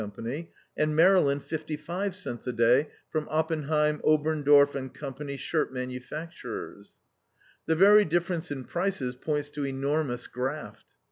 Co., 0.01 0.47
and 0.77 0.95
Maryland 0.95 1.43
55 1.43 2.15
cents 2.15 2.47
a 2.47 2.53
day 2.53 2.87
from 3.11 3.27
Oppenheim, 3.29 3.99
Oberndorf 4.03 4.75
& 4.93 4.93
Co., 4.95 5.35
shirt 5.37 5.71
manufacturers. 5.71 6.95
The 7.67 7.75
very 7.75 8.03
difference 8.05 8.49
in 8.49 8.63
prices 8.63 9.15
points 9.15 9.51
to 9.51 9.63
enormous 9.63 10.25
graft. 10.25 10.95